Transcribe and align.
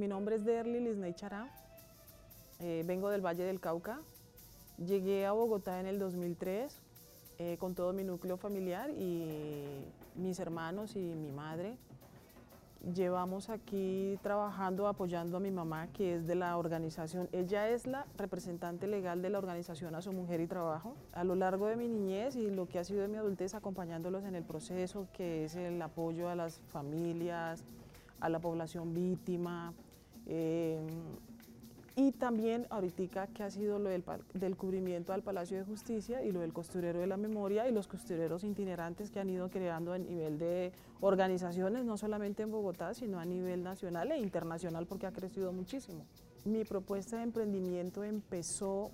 Mi 0.00 0.08
nombre 0.08 0.36
es 0.36 0.46
Derly 0.46 0.80
Lisney 0.80 1.12
Chará, 1.12 1.50
eh, 2.58 2.82
vengo 2.86 3.10
del 3.10 3.20
Valle 3.20 3.44
del 3.44 3.60
Cauca. 3.60 4.00
Llegué 4.78 5.26
a 5.26 5.32
Bogotá 5.32 5.78
en 5.78 5.84
el 5.84 5.98
2003 5.98 6.80
eh, 7.38 7.58
con 7.58 7.74
todo 7.74 7.92
mi 7.92 8.02
núcleo 8.02 8.38
familiar 8.38 8.88
y 8.88 9.84
mis 10.14 10.40
hermanos 10.40 10.96
y 10.96 11.00
mi 11.00 11.30
madre. 11.32 11.76
Llevamos 12.94 13.50
aquí 13.50 14.18
trabajando, 14.22 14.88
apoyando 14.88 15.36
a 15.36 15.40
mi 15.40 15.50
mamá, 15.50 15.88
que 15.88 16.14
es 16.14 16.26
de 16.26 16.34
la 16.34 16.56
organización. 16.56 17.28
Ella 17.30 17.68
es 17.68 17.86
la 17.86 18.06
representante 18.16 18.86
legal 18.86 19.20
de 19.20 19.28
la 19.28 19.36
organización 19.36 19.94
A 19.94 20.00
Su 20.00 20.14
Mujer 20.14 20.40
y 20.40 20.46
Trabajo. 20.46 20.94
A 21.12 21.24
lo 21.24 21.34
largo 21.34 21.66
de 21.66 21.76
mi 21.76 21.88
niñez 21.88 22.36
y 22.36 22.50
lo 22.50 22.66
que 22.66 22.78
ha 22.78 22.84
sido 22.84 23.02
de 23.02 23.08
mi 23.08 23.18
adultez, 23.18 23.52
acompañándolos 23.52 24.24
en 24.24 24.34
el 24.34 24.44
proceso, 24.44 25.08
que 25.12 25.44
es 25.44 25.56
el 25.56 25.82
apoyo 25.82 26.30
a 26.30 26.34
las 26.34 26.58
familias, 26.72 27.66
a 28.18 28.30
la 28.30 28.38
población 28.38 28.94
víctima, 28.94 29.74
eh, 30.26 30.80
y 31.96 32.12
también 32.12 32.66
ahorita 32.70 33.26
que 33.26 33.42
ha 33.42 33.50
sido 33.50 33.78
lo 33.78 33.90
del, 33.90 34.04
del, 34.32 34.56
cubrimiento 34.56 35.12
al 35.12 35.22
Palacio 35.22 35.58
de 35.58 35.64
Justicia 35.64 36.22
y 36.22 36.32
lo 36.32 36.40
del 36.40 36.52
costurero 36.52 37.00
de 37.00 37.06
la 37.06 37.16
memoria 37.16 37.68
y 37.68 37.72
los 37.72 37.88
costureros 37.88 38.44
itinerantes 38.44 39.10
que 39.10 39.20
han 39.20 39.28
ido 39.28 39.48
creando 39.50 39.92
a 39.92 39.98
nivel 39.98 40.38
de 40.38 40.72
organizaciones, 41.00 41.84
no 41.84 41.98
solamente 41.98 42.42
en 42.42 42.50
Bogotá, 42.50 42.94
sino 42.94 43.18
a 43.18 43.24
nivel 43.24 43.62
nacional 43.62 44.12
e 44.12 44.18
internacional 44.18 44.86
porque 44.86 45.06
ha 45.06 45.12
crecido 45.12 45.52
muchísimo. 45.52 46.06
Mi 46.44 46.64
propuesta 46.64 47.18
de 47.18 47.24
emprendimiento 47.24 48.02
empezó 48.02 48.90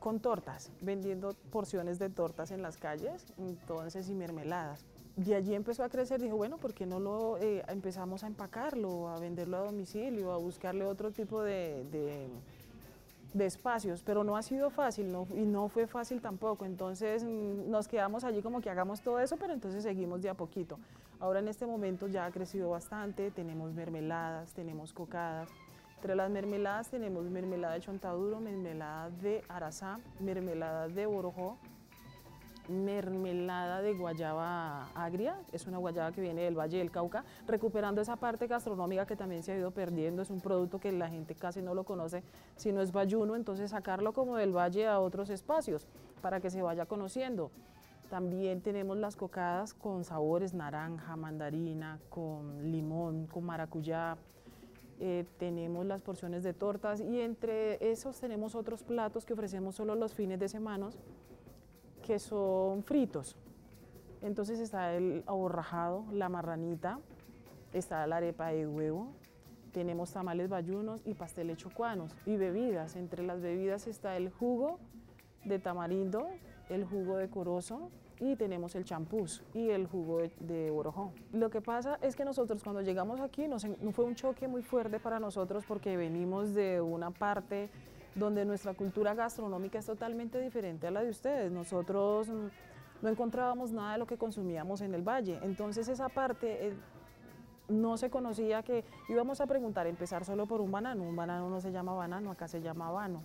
con 0.00 0.18
tortas, 0.18 0.72
vendiendo 0.80 1.34
porciones 1.52 2.00
de 2.00 2.10
tortas 2.10 2.50
en 2.50 2.62
las 2.62 2.76
calles, 2.78 3.32
entonces 3.38 4.08
y 4.08 4.14
mermeladas 4.14 4.84
de 5.16 5.34
allí 5.34 5.54
empezó 5.54 5.84
a 5.84 5.88
crecer, 5.88 6.20
dijo, 6.22 6.36
bueno, 6.36 6.58
¿por 6.58 6.72
qué 6.72 6.86
no 6.86 6.98
lo 6.98 7.36
eh, 7.38 7.62
empezamos 7.68 8.24
a 8.24 8.26
empacarlo, 8.26 9.08
a 9.08 9.18
venderlo 9.18 9.58
a 9.58 9.60
domicilio, 9.60 10.32
a 10.32 10.38
buscarle 10.38 10.84
otro 10.84 11.10
tipo 11.10 11.42
de, 11.42 11.84
de, 13.34 13.46
espacios? 13.46 14.02
Pero 14.02 14.24
no 14.24 14.36
ha 14.36 14.42
sido 14.42 14.70
fácil 14.70 15.12
no, 15.12 15.26
y 15.34 15.44
no 15.44 15.68
fue 15.68 15.86
fácil 15.86 16.20
tampoco, 16.20 16.64
entonces 16.64 17.24
mm, 17.24 17.70
nos 17.70 17.88
quedamos 17.88 18.24
allí 18.24 18.40
como 18.40 18.60
que 18.60 18.70
hagamos 18.70 19.02
todo 19.02 19.20
eso, 19.20 19.36
pero 19.36 19.52
entonces 19.52 19.82
seguimos 19.82 20.22
de 20.22 20.30
a 20.30 20.34
poquito. 20.34 20.78
Ahora 21.20 21.40
en 21.40 21.48
este 21.48 21.66
momento 21.66 22.08
ya 22.08 22.24
ha 22.24 22.30
crecido 22.30 22.70
bastante, 22.70 23.30
tenemos 23.30 23.72
mermeladas, 23.72 24.52
tenemos 24.54 24.92
cocadas, 24.92 25.48
entre 26.02 26.16
las 26.16 26.30
mermeladas 26.30 26.88
tenemos 26.88 27.30
mermelada 27.30 27.74
de 27.74 27.80
chontaduro, 27.80 28.40
mermelada 28.40 29.10
de 29.10 29.44
arazá, 29.48 30.00
mermelada 30.18 30.88
de 30.88 31.06
borojó, 31.06 31.58
mermelada 32.68 33.61
guayaba 33.98 34.88
agria, 34.94 35.36
es 35.52 35.66
una 35.66 35.78
guayaba 35.78 36.12
que 36.12 36.20
viene 36.20 36.42
del 36.42 36.58
Valle 36.58 36.78
del 36.78 36.90
Cauca, 36.90 37.24
recuperando 37.46 38.00
esa 38.00 38.16
parte 38.16 38.46
gastronómica 38.46 39.06
que 39.06 39.16
también 39.16 39.42
se 39.42 39.52
ha 39.52 39.56
ido 39.56 39.70
perdiendo, 39.70 40.22
es 40.22 40.30
un 40.30 40.40
producto 40.40 40.78
que 40.78 40.92
la 40.92 41.08
gente 41.08 41.34
casi 41.34 41.62
no 41.62 41.74
lo 41.74 41.84
conoce 41.84 42.22
si 42.56 42.72
no 42.72 42.82
es 42.82 42.92
bayuno, 42.92 43.36
entonces 43.36 43.70
sacarlo 43.70 44.12
como 44.12 44.36
del 44.36 44.56
valle 44.56 44.86
a 44.86 45.00
otros 45.00 45.30
espacios 45.30 45.86
para 46.20 46.40
que 46.40 46.50
se 46.50 46.62
vaya 46.62 46.86
conociendo. 46.86 47.50
También 48.10 48.60
tenemos 48.60 48.98
las 48.98 49.16
cocadas 49.16 49.72
con 49.72 50.04
sabores 50.04 50.52
naranja, 50.52 51.16
mandarina, 51.16 51.98
con 52.10 52.70
limón, 52.70 53.26
con 53.26 53.44
maracuyá, 53.44 54.18
eh, 55.00 55.24
tenemos 55.36 55.84
las 55.84 56.00
porciones 56.00 56.44
de 56.44 56.52
tortas 56.52 57.00
y 57.00 57.20
entre 57.20 57.90
esos 57.90 58.20
tenemos 58.20 58.54
otros 58.54 58.84
platos 58.84 59.24
que 59.24 59.32
ofrecemos 59.32 59.74
solo 59.74 59.96
los 59.96 60.14
fines 60.14 60.38
de 60.38 60.48
semana 60.48 60.90
que 62.02 62.18
son 62.18 62.84
fritos. 62.84 63.36
Entonces 64.22 64.60
está 64.60 64.94
el 64.94 65.24
aborrajado, 65.26 66.04
la 66.12 66.28
marranita, 66.28 67.00
está 67.72 68.06
la 68.06 68.16
arepa 68.16 68.48
de 68.48 68.66
huevo, 68.66 69.12
tenemos 69.72 70.12
tamales 70.12 70.48
bayunos 70.48 71.02
y 71.04 71.14
pasteles 71.14 71.56
chocuanos 71.56 72.14
y 72.26 72.36
bebidas. 72.36 72.94
Entre 72.96 73.22
las 73.22 73.40
bebidas 73.40 73.86
está 73.86 74.16
el 74.16 74.30
jugo 74.30 74.78
de 75.44 75.58
tamarindo, 75.58 76.28
el 76.68 76.84
jugo 76.84 77.16
de 77.16 77.28
corozo 77.28 77.90
y 78.20 78.36
tenemos 78.36 78.76
el 78.76 78.84
champús 78.84 79.42
y 79.52 79.70
el 79.70 79.86
jugo 79.86 80.18
de, 80.18 80.30
de 80.40 80.72
Lo 81.32 81.50
que 81.50 81.60
pasa 81.60 81.98
es 82.02 82.14
que 82.14 82.24
nosotros 82.24 82.62
cuando 82.62 82.82
llegamos 82.82 83.20
aquí 83.20 83.48
no 83.48 83.58
fue 83.92 84.04
un 84.04 84.14
choque 84.14 84.46
muy 84.46 84.62
fuerte 84.62 85.00
para 85.00 85.18
nosotros 85.18 85.64
porque 85.66 85.96
venimos 85.96 86.54
de 86.54 86.80
una 86.80 87.10
parte 87.10 87.68
donde 88.14 88.44
nuestra 88.44 88.74
cultura 88.74 89.14
gastronómica 89.14 89.78
es 89.78 89.86
totalmente 89.86 90.40
diferente 90.40 90.86
a 90.86 90.90
la 90.90 91.02
de 91.02 91.10
ustedes. 91.10 91.50
Nosotros 91.50 92.28
no 93.02 93.08
encontrábamos 93.08 93.72
nada 93.72 93.92
de 93.92 93.98
lo 93.98 94.06
que 94.06 94.16
consumíamos 94.16 94.80
en 94.80 94.94
el 94.94 95.02
valle, 95.02 95.38
entonces 95.42 95.88
esa 95.88 96.08
parte 96.08 96.68
eh, 96.68 96.74
no 97.68 97.96
se 97.96 98.10
conocía 98.10 98.62
que 98.62 98.84
íbamos 99.08 99.40
a 99.40 99.46
preguntar, 99.46 99.86
empezar 99.86 100.24
solo 100.24 100.46
por 100.46 100.60
un 100.60 100.70
banano, 100.70 101.02
un 101.02 101.16
banano 101.16 101.50
no 101.50 101.60
se 101.60 101.72
llama 101.72 101.94
banano, 101.94 102.30
acá 102.30 102.48
se 102.48 102.60
llama 102.60 102.88
habano. 102.88 103.22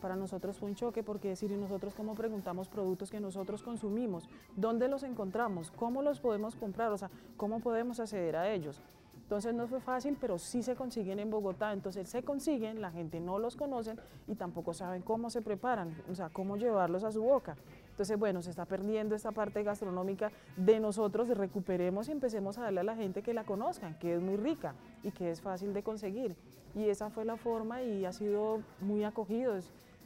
Para 0.00 0.14
nosotros 0.14 0.56
fue 0.58 0.68
un 0.68 0.76
choque 0.76 1.02
porque 1.02 1.28
decir, 1.28 1.50
¿y 1.50 1.56
nosotros 1.56 1.94
cómo 1.94 2.14
preguntamos 2.14 2.68
productos 2.68 3.10
que 3.10 3.18
nosotros 3.18 3.62
consumimos? 3.64 4.28
¿Dónde 4.54 4.88
los 4.88 5.02
encontramos? 5.02 5.72
¿Cómo 5.72 6.02
los 6.02 6.20
podemos 6.20 6.54
comprar? 6.54 6.92
O 6.92 6.98
sea, 6.98 7.10
¿cómo 7.36 7.58
podemos 7.58 7.98
acceder 7.98 8.36
a 8.36 8.52
ellos? 8.52 8.80
Entonces 9.28 9.52
no 9.52 9.68
fue 9.68 9.78
fácil, 9.82 10.16
pero 10.18 10.38
sí 10.38 10.62
se 10.62 10.74
consiguen 10.74 11.18
en 11.18 11.28
Bogotá. 11.28 11.74
Entonces 11.74 12.08
se 12.08 12.22
consiguen, 12.22 12.80
la 12.80 12.90
gente 12.90 13.20
no 13.20 13.38
los 13.38 13.56
conoce 13.56 13.94
y 14.26 14.36
tampoco 14.36 14.72
saben 14.72 15.02
cómo 15.02 15.28
se 15.28 15.42
preparan, 15.42 15.94
o 16.10 16.14
sea, 16.14 16.30
cómo 16.30 16.56
llevarlos 16.56 17.04
a 17.04 17.12
su 17.12 17.22
boca. 17.22 17.54
Entonces, 17.90 18.18
bueno, 18.18 18.40
se 18.40 18.48
está 18.48 18.64
perdiendo 18.64 19.14
esta 19.14 19.30
parte 19.30 19.62
gastronómica 19.62 20.32
de 20.56 20.80
nosotros, 20.80 21.28
recuperemos 21.28 22.08
y 22.08 22.12
empecemos 22.12 22.56
a 22.56 22.62
darle 22.62 22.80
a 22.80 22.84
la 22.84 22.96
gente 22.96 23.20
que 23.20 23.34
la 23.34 23.44
conozcan, 23.44 23.98
que 23.98 24.14
es 24.14 24.22
muy 24.22 24.38
rica 24.38 24.74
y 25.02 25.10
que 25.10 25.30
es 25.30 25.42
fácil 25.42 25.74
de 25.74 25.82
conseguir. 25.82 26.34
Y 26.74 26.88
esa 26.88 27.10
fue 27.10 27.26
la 27.26 27.36
forma 27.36 27.82
y 27.82 28.06
ha 28.06 28.14
sido 28.14 28.62
muy 28.80 29.04
acogido. 29.04 29.58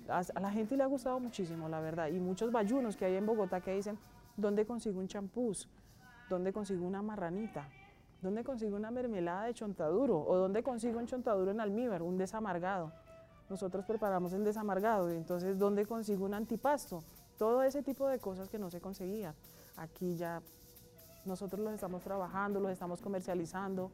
A 0.08 0.40
la 0.40 0.50
gente 0.50 0.76
le 0.76 0.82
ha 0.82 0.86
gustado 0.86 1.20
muchísimo, 1.20 1.68
la 1.68 1.78
verdad. 1.78 2.08
Y 2.08 2.18
muchos 2.18 2.50
bayunos 2.50 2.96
que 2.96 3.04
hay 3.04 3.14
en 3.14 3.26
Bogotá 3.26 3.60
que 3.60 3.72
dicen, 3.72 3.96
¿dónde 4.36 4.66
consigo 4.66 4.98
un 4.98 5.06
champús? 5.06 5.68
¿Dónde 6.28 6.52
consigo 6.52 6.84
una 6.84 7.02
marranita? 7.02 7.68
¿Dónde 8.22 8.44
consigo 8.44 8.76
una 8.76 8.92
mermelada 8.92 9.44
de 9.44 9.54
chontaduro? 9.54 10.24
¿O 10.24 10.36
dónde 10.36 10.62
consigo 10.62 11.00
un 11.00 11.06
chontaduro 11.06 11.50
en 11.50 11.60
almíbar, 11.60 12.02
un 12.02 12.16
desamargado? 12.16 12.92
Nosotros 13.50 13.84
preparamos 13.84 14.32
el 14.32 14.44
desamargado, 14.44 15.10
entonces 15.10 15.58
¿dónde 15.58 15.84
consigo 15.84 16.24
un 16.24 16.32
antipasto? 16.32 17.02
Todo 17.36 17.64
ese 17.64 17.82
tipo 17.82 18.06
de 18.06 18.20
cosas 18.20 18.48
que 18.48 18.58
no 18.58 18.70
se 18.70 18.80
conseguía. 18.80 19.34
Aquí 19.76 20.16
ya 20.16 20.40
nosotros 21.24 21.60
los 21.60 21.74
estamos 21.74 22.02
trabajando, 22.02 22.60
los 22.60 22.70
estamos 22.70 23.02
comercializando 23.02 23.90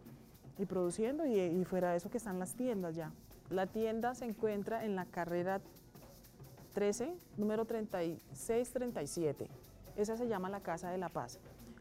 y 0.58 0.66
produciendo 0.66 1.24
y, 1.24 1.40
y 1.40 1.64
fuera 1.64 1.92
de 1.92 1.96
eso 1.96 2.10
que 2.10 2.18
están 2.18 2.38
las 2.38 2.54
tiendas 2.54 2.94
ya. 2.94 3.10
La 3.48 3.66
tienda 3.66 4.14
se 4.14 4.26
encuentra 4.26 4.84
en 4.84 4.94
la 4.94 5.06
carrera 5.06 5.62
13, 6.74 7.14
número 7.38 7.64
3637. 7.64 9.48
Esa 9.96 10.16
se 10.18 10.28
llama 10.28 10.50
la 10.50 10.60
Casa 10.60 10.90
de 10.90 10.98
la 10.98 11.08
Paz. 11.08 11.40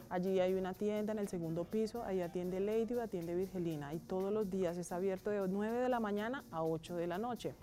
Allí 0.09 0.39
hay 0.39 0.53
una 0.53 0.73
tienda 0.73 1.11
en 1.11 1.19
el 1.19 1.27
segundo 1.27 1.65
piso, 1.65 2.03
ahí 2.03 2.21
atiende 2.21 2.59
Lady 2.59 2.97
atiende 2.99 3.35
Virgelina 3.35 3.93
y 3.93 3.99
todos 3.99 4.31
los 4.31 4.49
días 4.49 4.77
está 4.77 4.95
abierto 4.95 5.29
de 5.29 5.45
9 5.47 5.79
de 5.79 5.89
la 5.89 5.99
mañana 5.99 6.43
a 6.51 6.63
8 6.63 6.95
de 6.95 7.07
la 7.07 7.17
noche. 7.17 7.53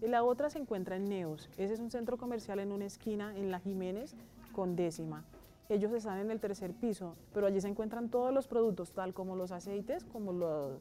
Y 0.00 0.06
la 0.06 0.22
otra 0.22 0.48
se 0.48 0.58
encuentra 0.58 0.96
en 0.96 1.08
Neos, 1.08 1.50
ese 1.56 1.74
es 1.74 1.80
un 1.80 1.90
centro 1.90 2.16
comercial 2.16 2.60
en 2.60 2.70
una 2.70 2.84
esquina 2.84 3.36
en 3.36 3.50
La 3.50 3.58
Jiménez 3.58 4.14
con 4.52 4.76
décima. 4.76 5.24
Ellos 5.68 5.92
están 5.92 6.18
en 6.18 6.30
el 6.30 6.40
tercer 6.40 6.72
piso, 6.72 7.14
pero 7.34 7.46
allí 7.46 7.60
se 7.60 7.68
encuentran 7.68 8.08
todos 8.08 8.32
los 8.32 8.46
productos, 8.46 8.92
tal 8.92 9.12
como 9.12 9.36
los 9.36 9.50
aceites, 9.50 10.04
como 10.04 10.32
lo, 10.32 10.80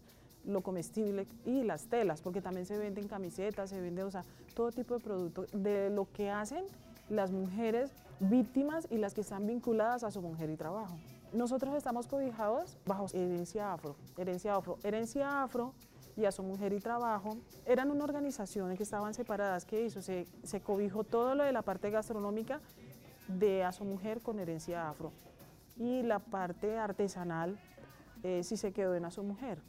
comestible 0.62 1.28
y 1.46 1.64
las 1.64 1.88
telas, 1.88 2.22
porque 2.22 2.42
también 2.42 2.66
se 2.66 2.78
venden 2.78 3.08
camisetas, 3.08 3.70
se 3.70 3.82
vende, 3.82 4.04
o 4.04 4.10
todo 4.54 4.72
tipo 4.72 4.94
de 4.94 5.04
productos 5.04 5.50
de 5.52 5.90
lo 5.90 6.08
que 6.14 6.30
hacen 6.30 6.64
las 7.10 7.32
mujeres 7.32 7.92
víctimas 8.20 8.88
y 8.90 8.98
las 8.98 9.14
que 9.14 9.22
están 9.22 9.46
vinculadas 9.46 10.04
a 10.04 10.12
su 10.12 10.22
mujer 10.22 10.50
y 10.50 10.58
trabajo. 10.58 10.96
Nosotros 11.34 11.76
estamos 11.76 12.08
cobijados 12.08 12.78
bajo 12.86 13.08
Herencia 13.14 13.74
Afro. 13.74 13.96
Herencia 14.18 14.56
Afro, 14.56 14.78
Herencia 14.84 15.44
Afro 15.44 15.74
y 16.16 16.26
a 16.26 16.32
su 16.32 16.42
mujer 16.42 16.74
y 16.74 16.80
trabajo 16.80 17.38
eran 17.66 17.92
una 17.92 18.04
organización 18.04 18.76
que 18.76 18.84
estaban 18.84 19.14
separadas. 19.14 19.66
¿Qué 19.66 19.86
hizo? 19.86 20.02
Se, 20.02 20.26
se 20.44 20.62
cobijó 20.62 21.04
todo 21.04 21.36
lo 21.36 21.44
de 21.44 21.52
la 21.52 21.62
parte 21.62 21.92
gastronómica 21.92 22.62
de 23.28 23.64
a 23.64 23.72
su 23.72 23.84
mujer 23.84 24.22
con 24.22 24.40
Herencia 24.40 24.90
Afro 24.90 25.12
y 25.76 26.02
la 26.02 26.20
parte 26.20 26.78
artesanal 26.78 27.60
eh, 28.24 28.42
sí 28.44 28.58
se 28.58 28.72
quedó 28.72 28.96
en 28.96 29.06
a 29.06 29.12
su 29.12 29.24
mujer. 29.24 29.62